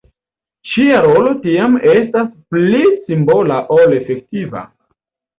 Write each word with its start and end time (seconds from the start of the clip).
Ŝia 0.69 1.01
rolo 1.07 1.33
tiam 1.41 1.75
estas 1.91 2.31
pli 2.53 2.79
simbola 3.01 3.59
ol 3.77 3.93
efektiva. 3.99 4.65